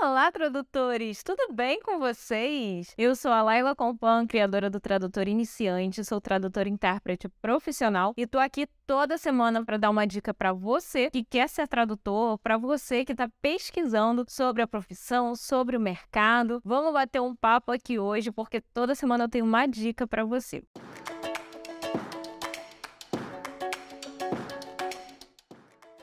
[0.00, 1.24] Olá, tradutores!
[1.24, 2.94] Tudo bem com vocês?
[2.96, 8.38] Eu sou a Laila Compan, criadora do Tradutor Iniciante, sou tradutora intérprete profissional e tô
[8.38, 13.04] aqui toda semana para dar uma dica para você que quer ser tradutor, para você
[13.04, 16.60] que está pesquisando sobre a profissão, sobre o mercado.
[16.64, 20.62] Vamos bater um papo aqui hoje porque toda semana eu tenho uma dica para você.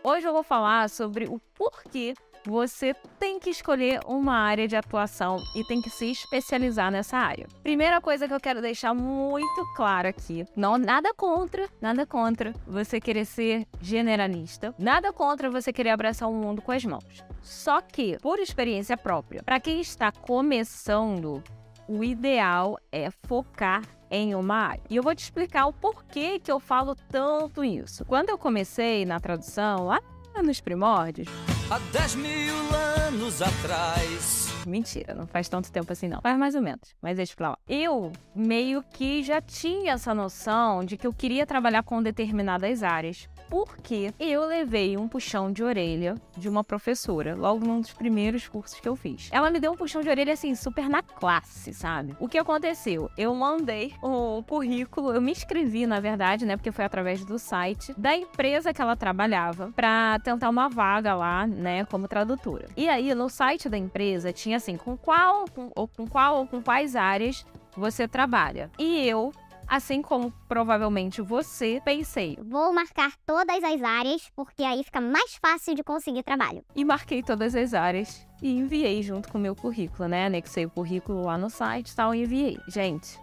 [0.04, 2.14] Hoje eu vou falar sobre o porquê
[2.46, 7.48] você tem que escolher uma área de atuação e tem que se especializar nessa área.
[7.64, 13.00] Primeira coisa que eu quero deixar muito claro aqui, não nada contra, nada contra você
[13.00, 17.24] querer ser generalista, nada contra você querer abraçar o mundo com as mãos.
[17.42, 21.44] Só que, por experiência própria, para quem está começando,
[21.88, 24.82] o ideal é focar em uma área.
[24.90, 28.06] E eu vou te explicar o porquê que eu falo tanto isso.
[28.06, 30.00] Quando eu comecei na tradução, lá
[30.44, 31.28] nos primórdios,
[31.70, 32.56] há 10 mil
[33.08, 34.54] anos atrás.
[34.66, 36.22] Mentira, não faz tanto tempo assim não.
[36.22, 37.58] Faz mais ou menos, mas deixa pra lá.
[37.68, 43.28] Eu meio que já tinha essa noção de que eu queria trabalhar com determinadas áreas
[43.50, 48.80] porque eu levei um puxão de orelha de uma professora, logo num dos primeiros cursos
[48.80, 49.30] que eu fiz.
[49.32, 52.16] Ela me deu um puxão de orelha assim, super na classe, sabe?
[52.20, 53.10] O que aconteceu?
[53.18, 56.58] Eu mandei o currículo, eu me inscrevi, na verdade, né?
[56.58, 61.48] Porque foi através do site da empresa que ela trabalhava para tentar uma vaga lá,
[61.56, 62.68] né, como tradutora.
[62.76, 66.48] E aí, no site da empresa tinha assim, com qual, com, ou com qual ou
[66.48, 68.70] com quais áreas você trabalha.
[68.78, 69.32] E eu
[69.68, 72.38] Assim como provavelmente você, pensei.
[72.42, 76.64] Vou marcar todas as áreas, porque aí fica mais fácil de conseguir trabalho.
[76.76, 80.28] E marquei todas as áreas e enviei junto com o meu currículo, né?
[80.28, 82.60] Anexei o currículo lá no site e tal e enviei.
[82.68, 83.20] Gente,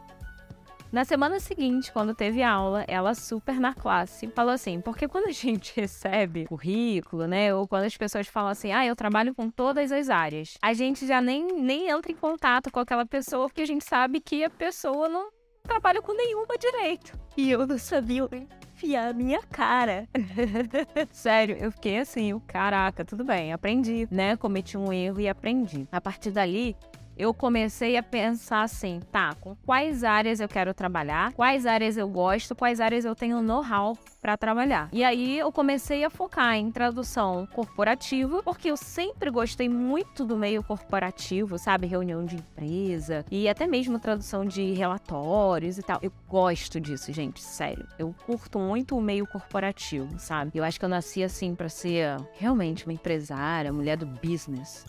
[0.93, 5.33] na semana seguinte, quando teve aula, ela super na classe falou assim: porque quando a
[5.33, 9.91] gente recebe currículo, né, ou quando as pessoas falam assim, ah, eu trabalho com todas
[9.91, 13.67] as áreas, a gente já nem, nem entra em contato com aquela pessoa porque a
[13.67, 15.31] gente sabe que a pessoa não
[15.63, 17.19] trabalho com nenhuma direito.
[17.37, 18.29] E eu não sabia
[18.75, 20.09] enfiar a minha cara.
[21.11, 24.37] Sério, eu fiquei assim, caraca, tudo bem, aprendi, né?
[24.37, 25.87] Cometi um erro e aprendi.
[25.91, 26.77] A partir dali,
[27.17, 32.09] eu comecei a pensar assim, tá, com quais áreas eu quero trabalhar, quais áreas eu
[32.09, 34.89] gosto, quais áreas eu tenho know-how para trabalhar.
[34.93, 40.37] E aí eu comecei a focar em tradução corporativa, porque eu sempre gostei muito do
[40.37, 45.99] meio corporativo, sabe, reunião de empresa e até mesmo tradução de relatórios e tal.
[46.01, 47.85] Eu gosto disso, gente, sério.
[47.99, 50.53] Eu curto muito o meio corporativo, sabe?
[50.55, 54.85] Eu acho que eu nasci assim para ser realmente uma empresária, mulher do business.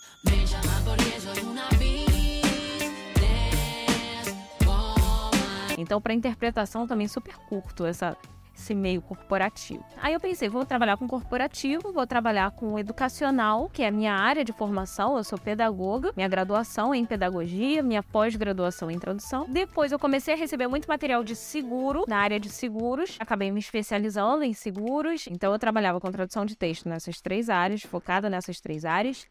[5.75, 8.15] Então, para interpretação também super curto essa
[8.63, 9.83] esse meio corporativo.
[10.01, 14.13] Aí eu pensei, vou trabalhar com corporativo, vou trabalhar com educacional, que é a minha
[14.13, 19.45] área de formação, eu sou pedagoga, minha graduação é em pedagogia, minha pós-graduação em tradução.
[19.49, 23.59] Depois eu comecei a receber muito material de seguro, na área de seguros, acabei me
[23.59, 28.61] especializando em seguros, então eu trabalhava com tradução de texto nessas três áreas, focada nessas
[28.61, 29.27] três áreas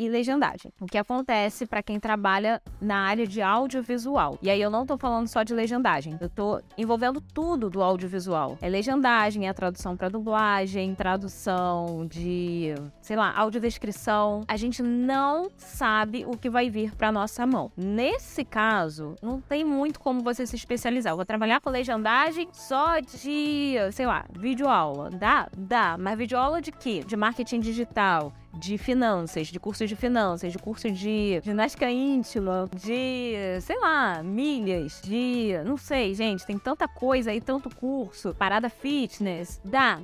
[0.00, 0.72] e legendagem.
[0.80, 4.38] O que acontece para quem trabalha na área de audiovisual.
[4.40, 8.56] E aí eu não tô falando só de legendagem, eu tô envolvendo tudo do audiovisual.
[8.62, 14.42] É legendagem, é tradução para dublagem, tradução de, sei lá, audiodescrição.
[14.48, 17.70] A gente não sabe o que vai vir para nossa mão.
[17.76, 21.12] Nesse caso, não tem muito como você se especializar.
[21.12, 25.10] Eu vou trabalhar com legendagem só de, sei lá, videoaula.
[25.10, 25.46] Dá?
[25.54, 25.98] Dá.
[25.98, 27.04] Mas videoaula de quê?
[27.06, 33.60] De marketing digital, de finanças, de cursos de finanças, de curso de ginástica íntima, de,
[33.60, 35.52] sei lá, milhas, de.
[35.64, 39.60] Não sei, gente, tem tanta coisa aí, tanto curso, parada fitness.
[39.64, 40.00] Dá,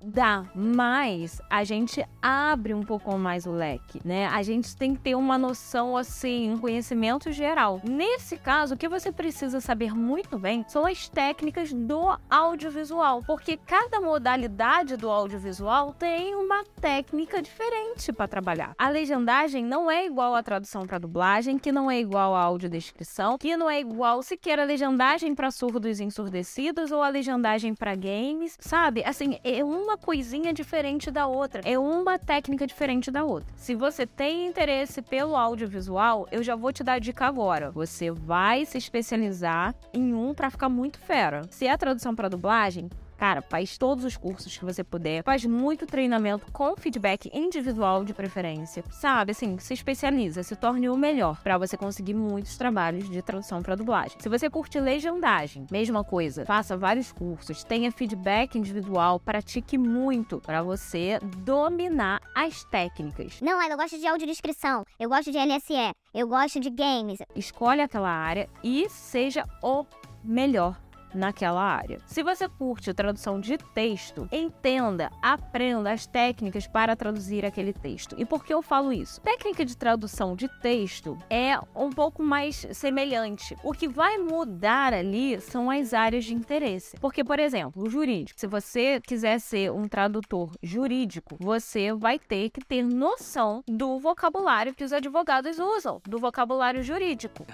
[0.00, 4.26] Dá, mas a gente abre um pouco mais o leque, né?
[4.28, 7.80] A gente tem que ter uma noção assim, um conhecimento geral.
[7.82, 13.56] Nesse caso, o que você precisa saber muito bem são as técnicas do audiovisual, porque
[13.56, 18.74] cada modalidade do audiovisual tem uma técnica diferente para trabalhar.
[18.78, 23.38] A legendagem não é igual à tradução para dublagem, que não é igual à audiodescrição,
[23.38, 27.94] que não é igual sequer a legendagem para surdos e ensurdecidos ou a legendagem para
[27.94, 29.02] games, sabe?
[29.04, 33.48] Assim, é uma coisinha diferente da outra, é uma técnica diferente da outra.
[33.54, 37.70] Se você tem interesse pelo audiovisual, eu já vou te dar a dica agora.
[37.70, 41.42] Você vai se especializar em um para ficar muito fera.
[41.50, 45.86] Se é tradução para dublagem, Cara, faz todos os cursos que você puder, faz muito
[45.86, 49.32] treinamento com feedback individual de preferência, sabe?
[49.32, 53.74] Assim, se especializa, se torne o melhor para você conseguir muitos trabalhos de tradução para
[53.74, 54.18] dublagem.
[54.20, 60.62] Se você curte legendagem, mesma coisa, faça vários cursos, tenha feedback individual, pratique muito para
[60.62, 63.40] você dominar as técnicas.
[63.40, 67.18] Não, eu gosto de audiodescrição, eu gosto de LSE, eu gosto de games.
[67.34, 69.84] Escolhe aquela área e seja o
[70.22, 71.98] melhor naquela área.
[72.06, 78.14] Se você curte tradução de texto, entenda, aprenda as técnicas para traduzir aquele texto.
[78.18, 79.20] E por que eu falo isso?
[79.20, 83.56] Técnica de tradução de texto é um pouco mais semelhante.
[83.62, 86.96] O que vai mudar ali são as áreas de interesse.
[86.98, 92.50] Porque, por exemplo, o jurídico, se você quiser ser um tradutor jurídico, você vai ter
[92.50, 97.46] que ter noção do vocabulário que os advogados usam, do vocabulário jurídico.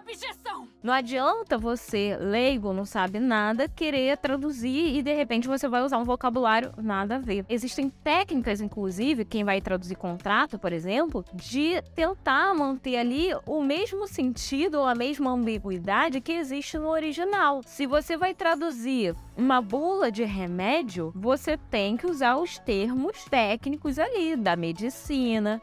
[0.00, 0.45] Objeção!
[0.82, 5.98] Não adianta você, leigo, não sabe nada, querer traduzir e de repente você vai usar
[5.98, 7.44] um vocabulário nada a ver.
[7.48, 14.06] Existem técnicas, inclusive, quem vai traduzir contrato, por exemplo, de tentar manter ali o mesmo
[14.06, 17.62] sentido ou a mesma ambiguidade que existe no original.
[17.64, 23.98] Se você vai traduzir uma bula de remédio, você tem que usar os termos técnicos
[23.98, 25.60] ali da medicina.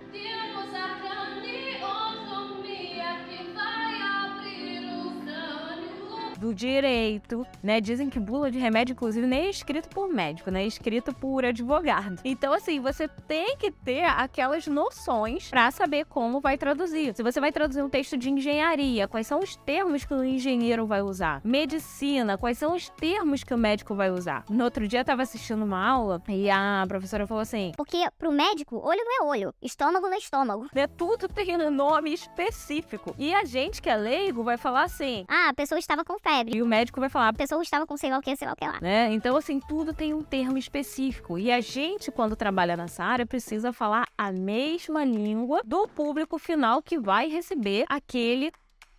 [6.43, 7.79] Do direito, né?
[7.79, 10.63] Dizem que bula de remédio, inclusive, nem é escrito por médico, né?
[10.63, 12.19] É escrito por advogado.
[12.25, 17.15] Então, assim, você tem que ter aquelas noções para saber como vai traduzir.
[17.15, 20.85] Se você vai traduzir um texto de engenharia, quais são os termos que o engenheiro
[20.85, 21.39] vai usar?
[21.45, 24.43] Medicina, quais são os termos que o médico vai usar?
[24.49, 28.33] No outro dia, eu tava assistindo uma aula e a professora falou assim: Porque pro
[28.33, 30.67] médico, olho não é olho, estômago não é estômago.
[30.75, 30.87] né?
[30.87, 33.15] Tudo tem um nome específico.
[33.17, 35.23] E a gente que é leigo vai falar assim.
[35.29, 36.32] Ah, a pessoa estava com febre.
[36.47, 38.53] E o médico vai falar, A pessoa estava com sei lá o que, sei lá
[38.53, 38.79] o que lá.
[38.81, 39.11] né?
[39.13, 41.37] Então, assim, tudo tem um termo específico.
[41.37, 46.81] E a gente, quando trabalha nessa área, precisa falar a mesma língua do público final
[46.81, 48.51] que vai receber aquele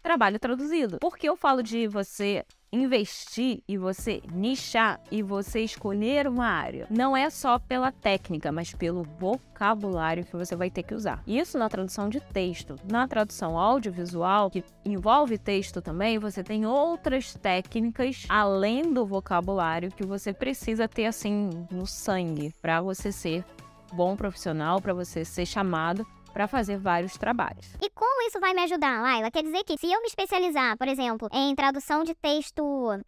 [0.02, 0.98] trabalho traduzido.
[1.00, 2.44] Porque eu falo de você
[2.74, 6.86] investir e você nichar e você escolher uma área.
[6.90, 11.22] Não é só pela técnica, mas pelo vocabulário que você vai ter que usar.
[11.26, 12.76] Isso na tradução de texto.
[12.90, 20.04] Na tradução audiovisual, que envolve texto também, você tem outras técnicas além do vocabulário que
[20.04, 23.44] você precisa ter assim no sangue para você ser
[23.92, 27.74] bom profissional, para você ser chamado para fazer vários trabalhos.
[27.80, 29.30] E como isso vai me ajudar, Laila?
[29.30, 32.62] Quer dizer que se eu me especializar, por exemplo, em tradução de texto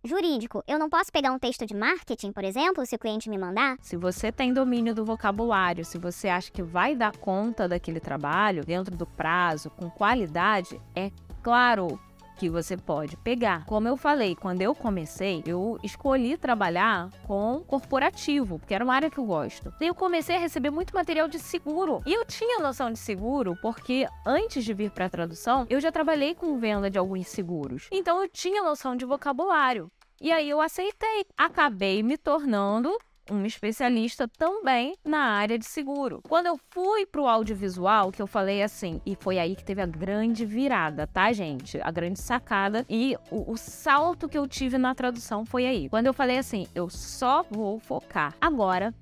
[0.05, 3.37] jurídico, eu não posso pegar um texto de marketing, por exemplo, se o cliente me
[3.37, 3.77] mandar?
[3.83, 8.65] Se você tem domínio do vocabulário, se você acha que vai dar conta daquele trabalho
[8.65, 11.11] dentro do prazo, com qualidade, é
[11.43, 12.01] claro
[12.37, 13.65] que você pode pegar.
[13.67, 19.11] Como eu falei, quando eu comecei, eu escolhi trabalhar com corporativo, porque era uma área
[19.11, 19.73] que eu gosto.
[19.81, 22.03] Daí eu comecei a receber muito material de seguro.
[22.07, 26.35] E eu tinha noção de seguro porque antes de vir para tradução, eu já trabalhei
[26.35, 27.89] com venda de alguns seguros.
[27.91, 29.91] Então eu tinha noção de vocabulário.
[30.21, 31.27] E aí eu aceitei.
[31.37, 32.97] Acabei me tornando
[33.31, 36.21] um especialista também na área de seguro.
[36.29, 39.87] Quando eu fui pro audiovisual, que eu falei assim, e foi aí que teve a
[39.87, 41.81] grande virada, tá, gente?
[41.83, 45.89] A grande sacada e o, o salto que eu tive na tradução foi aí.
[45.89, 48.95] Quando eu falei assim, eu só vou focar agora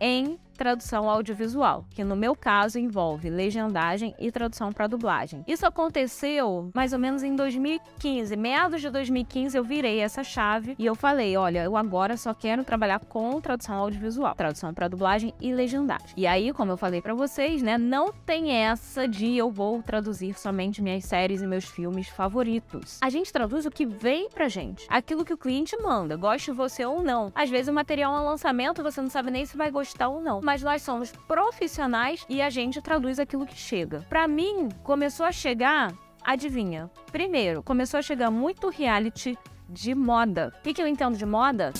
[0.00, 5.42] em tradução audiovisual, que no meu caso envolve legendagem e tradução para dublagem.
[5.48, 10.84] Isso aconteceu mais ou menos em 2015, meados de 2015 eu virei essa chave e
[10.84, 15.50] eu falei, olha, eu agora só quero trabalhar com tradução audiovisual, tradução para dublagem e
[15.50, 16.10] legendagem.
[16.14, 20.38] E aí, como eu falei para vocês, né, não tem essa de eu vou traduzir
[20.38, 22.98] somente minhas séries e meus filmes favoritos.
[23.00, 26.84] A gente traduz o que vem pra gente, aquilo que o cliente manda, goste você
[26.84, 27.32] ou não.
[27.34, 30.20] Às vezes o material é um lançamento, você não sabe nem se vai gostar ou
[30.20, 34.04] não mas nós somos profissionais e a gente traduz aquilo que chega.
[34.08, 36.90] Para mim, começou a chegar, adivinha?
[37.12, 39.38] Primeiro, começou a chegar muito reality
[39.68, 40.52] de moda.
[40.58, 41.72] O que, que eu entendo de moda?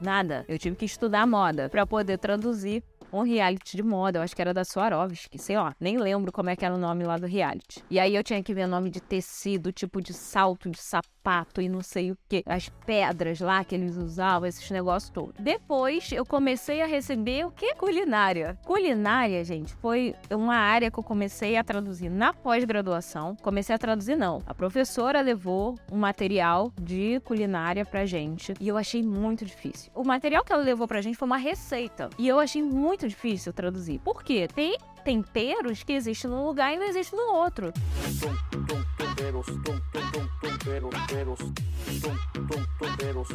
[0.00, 0.46] Nada.
[0.48, 2.82] Eu tive que estudar moda para poder traduzir
[3.14, 6.50] um reality de moda, eu acho que era da Swarovski, sei lá, nem lembro como
[6.50, 7.82] é que era o nome lá do reality.
[7.90, 11.68] E aí eu tinha que ver nome de tecido, tipo de salto, de sapato e
[11.68, 15.34] não sei o que, as pedras lá que eles usavam, esses negócios todos.
[15.38, 17.74] Depois eu comecei a receber o que?
[17.74, 18.58] Culinária.
[18.64, 23.36] Culinária, gente, foi uma área que eu comecei a traduzir na pós-graduação.
[23.42, 24.42] Comecei a traduzir não.
[24.46, 29.90] A professora levou um material de culinária pra gente e eu achei muito difícil.
[29.94, 33.52] O material que ela levou pra gente foi uma receita e eu achei muito difícil
[33.52, 33.98] traduzir.
[34.00, 34.48] Por quê?
[34.52, 37.72] Tem temperos que existem num lugar e não existem no outro.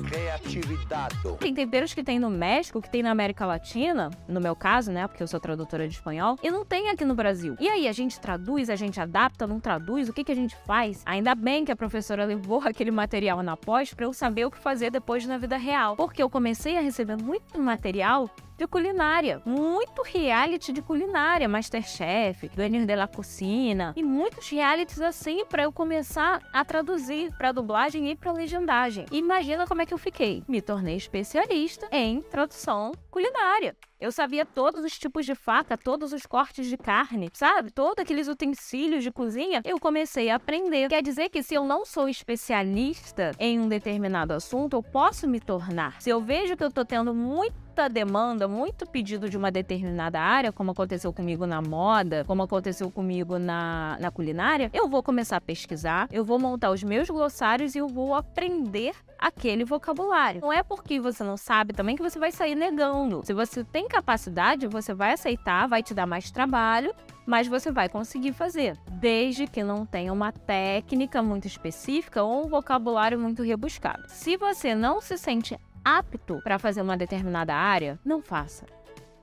[0.09, 1.15] Criatividade.
[1.39, 5.07] Tem temperos que tem no México, que tem na América Latina, no meu caso, né?
[5.07, 7.55] Porque eu sou tradutora de espanhol, e não tem aqui no Brasil.
[7.59, 10.55] E aí, a gente traduz, a gente adapta, não traduz, o que, que a gente
[10.65, 11.01] faz?
[11.05, 14.57] Ainda bem que a professora levou aquele material na pós pra eu saber o que
[14.57, 15.95] fazer depois na vida real.
[15.95, 19.41] Porque eu comecei a receber muito material de culinária.
[19.45, 25.71] Muito reality de culinária, Masterchef, Duenir de la Cucina e muitos realities assim para eu
[25.71, 29.05] começar a traduzir para dublagem e para legendagem.
[29.11, 30.43] Imagina como é que eu fiquei.
[30.45, 33.77] Me tornei especialista em tradução culinária.
[33.99, 37.69] Eu sabia todos os tipos de faca, todos os cortes de carne, sabe?
[37.69, 39.61] Todos aqueles utensílios de cozinha.
[39.65, 40.87] Eu comecei a aprender.
[40.87, 45.41] Quer dizer que se eu não sou especialista em um determinado assunto, eu posso me
[45.41, 46.01] tornar.
[46.01, 50.53] Se eu vejo que eu tô tendo muita demanda, muito pedido de uma determinada área,
[50.53, 55.41] como aconteceu comigo na moda, como aconteceu comigo na, na culinária, eu vou começar a
[55.41, 60.41] pesquisar, eu vou montar os meus glossários e eu vou aprender aquele vocabulário.
[60.41, 63.21] Não é porque você não sabe também que você vai sair negando.
[63.25, 66.93] Se você tem capacidade, você vai aceitar, vai te dar mais trabalho,
[67.25, 72.49] mas você vai conseguir fazer, desde que não tenha uma técnica muito específica ou um
[72.49, 74.03] vocabulário muito rebuscado.
[74.07, 78.65] Se você não se sente apto para fazer uma determinada área, não faça.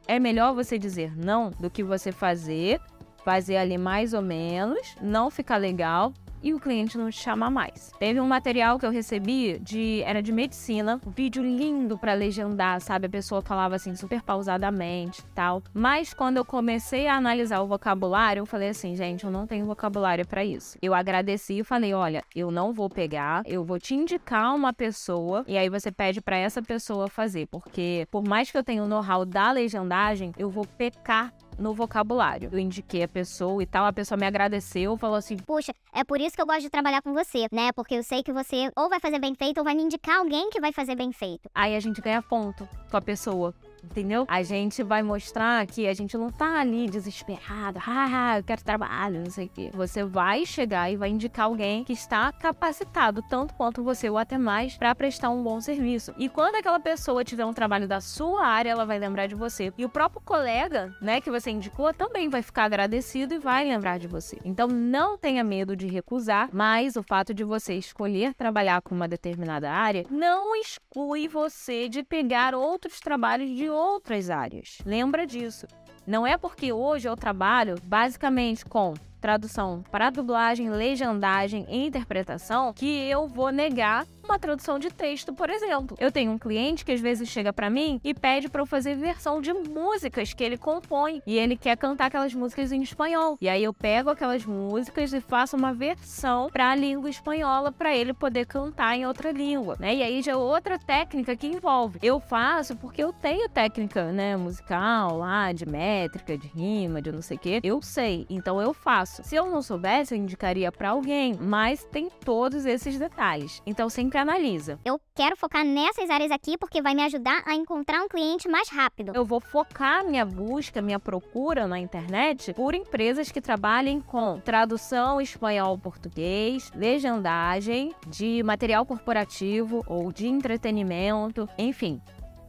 [0.07, 2.81] É melhor você dizer não do que você fazer,
[3.25, 6.13] fazer ali mais ou menos, não ficar legal
[6.43, 7.93] e o cliente não te chama mais.
[7.99, 12.81] Teve um material que eu recebi de era de medicina, um vídeo lindo para legendar,
[12.81, 13.07] sabe?
[13.07, 15.63] A pessoa falava assim super pausadamente, tal.
[15.73, 19.67] Mas quando eu comecei a analisar o vocabulário, eu falei assim, gente, eu não tenho
[19.67, 20.79] vocabulário para isso.
[20.81, 25.45] Eu agradeci e falei, olha, eu não vou pegar, eu vou te indicar uma pessoa
[25.47, 28.89] e aí você pede para essa pessoa fazer, porque por mais que eu tenha o
[28.89, 32.49] know-how da legendagem, eu vou pecar no vocabulário.
[32.53, 36.21] Eu indiquei a pessoa e tal, a pessoa me agradeceu, falou assim: Puxa, é por
[36.21, 37.73] isso que eu gosto de trabalhar com você, né?
[37.73, 40.51] Porque eu sei que você ou vai fazer bem feito ou vai me indicar alguém
[40.51, 41.49] que vai fazer bem feito.
[41.55, 43.55] Aí a gente ganha ponto com a pessoa.
[43.91, 44.25] Entendeu?
[44.29, 49.21] A gente vai mostrar que a gente não tá ali desesperado, ah, eu quero trabalho,
[49.21, 49.71] não sei o quê.
[49.73, 54.37] Você vai chegar e vai indicar alguém que está capacitado, tanto quanto você ou até
[54.37, 56.13] mais, para prestar um bom serviço.
[56.19, 59.73] E quando aquela pessoa tiver um trabalho da sua área, ela vai lembrar de você.
[59.79, 63.99] E o próprio colega, né, que você indicou, também vai ficar agradecido e vai lembrar
[63.99, 64.39] de você.
[64.45, 69.09] Então não tenha medo de recusar, mas o fato de você escolher trabalhar com uma
[69.09, 74.79] determinada área não exclui você de pegar outros trabalhos de outras áreas.
[74.85, 75.67] Lembra disso.
[76.07, 82.87] Não é porque hoje eu trabalho basicamente com tradução para dublagem, legendagem e interpretação que
[82.87, 85.97] eu vou negar uma tradução de texto, por exemplo.
[85.99, 88.97] Eu tenho um cliente que às vezes chega para mim e pede para eu fazer
[88.97, 93.39] versão de músicas que ele compõe e ele quer cantar aquelas músicas em espanhol.
[93.41, 97.95] E aí eu pego aquelas músicas e faço uma versão para a língua espanhola para
[97.95, 99.95] ele poder cantar em outra língua, né?
[99.95, 101.99] E aí já é outra técnica que envolve.
[102.03, 107.23] Eu faço porque eu tenho técnica, né, musical lá de métrica, de rima, de não
[107.23, 107.61] sei o quê.
[107.63, 109.23] Eu sei, então eu faço.
[109.23, 113.63] Se eu não soubesse, eu indicaria para alguém, mas tem todos esses detalhes.
[113.67, 114.79] Então sempre analisa.
[114.85, 118.69] Eu quero focar nessas áreas aqui porque vai me ajudar a encontrar um cliente mais
[118.69, 119.13] rápido.
[119.15, 125.21] Eu vou focar minha busca, minha procura na internet por empresas que trabalhem com tradução
[125.21, 132.01] espanhol-português, legendagem, de material corporativo ou de entretenimento, enfim.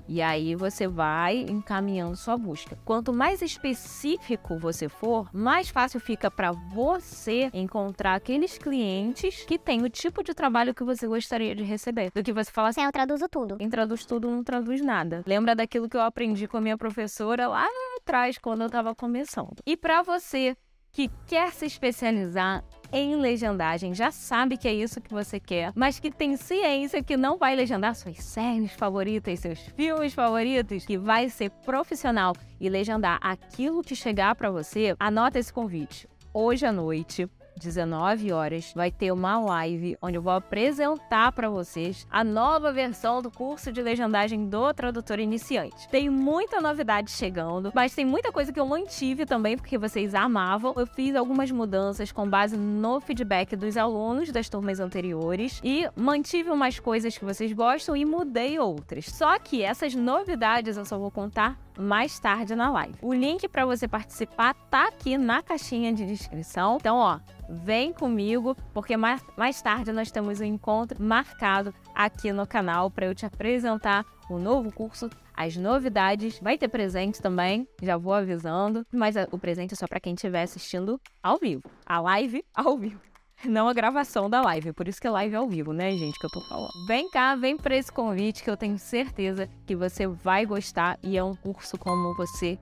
[0.08, 2.78] E aí você vai encaminhando sua busca.
[2.86, 9.84] Quanto mais específico você for, mais fácil fica para você encontrar aqueles clientes que têm
[9.84, 12.12] o tipo de trabalho que você gostaria de receber.
[12.14, 13.58] Do que você falar assim, Assim, eu traduzo tudo.
[13.58, 15.24] quem traduz tudo não traduz nada.
[15.26, 17.68] Lembra daquilo que eu aprendi com a minha professora lá
[18.00, 19.56] atrás, quando eu estava começando.
[19.66, 20.56] E para você
[20.98, 26.00] que quer se especializar em legendagem, já sabe que é isso que você quer, mas
[26.00, 31.30] que tem ciência que não vai legendar suas séries favoritas, seus filmes favoritos, que vai
[31.30, 36.10] ser profissional e legendar aquilo que chegar para você, anota esse convite.
[36.34, 42.08] Hoje à noite, 19 horas, vai ter uma live onde eu vou apresentar para vocês
[42.10, 45.88] a nova versão do curso de legendagem do tradutor iniciante.
[45.90, 50.74] Tem muita novidade chegando, mas tem muita coisa que eu mantive também porque vocês amavam.
[50.78, 56.50] Eu fiz algumas mudanças com base no feedback dos alunos das turmas anteriores e mantive
[56.50, 59.06] umas coisas que vocês gostam e mudei outras.
[59.06, 62.96] Só que essas novidades eu só vou contar mais tarde na live.
[63.02, 66.78] O link para você participar tá aqui na caixinha de descrição.
[66.80, 67.20] Então, ó,
[67.50, 73.06] vem comigo, porque mais, mais tarde nós temos um encontro marcado aqui no canal para
[73.06, 76.40] eu te apresentar o novo curso, as novidades.
[76.40, 80.14] Vai ter presente também, já vou avisando, mas a- o presente é só para quem
[80.14, 83.00] estiver assistindo ao vivo, a live ao vivo.
[83.46, 84.74] Não a gravação da live.
[84.74, 86.72] Por isso que é live ao vivo, né, gente, que eu tô falando.
[86.88, 91.18] Vem cá, vem pra esse convite que eu tenho certeza que você vai gostar e
[91.18, 92.58] é um curso como você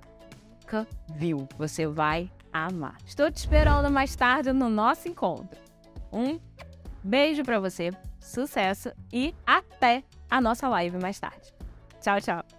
[0.62, 1.48] nunca viu.
[1.58, 2.98] Você vai amar.
[3.06, 5.60] Estou te esperando mais tarde no nosso encontro.
[6.12, 6.40] Um
[7.04, 11.54] beijo pra você, sucesso e até a nossa live mais tarde.
[12.02, 12.55] Tchau, tchau.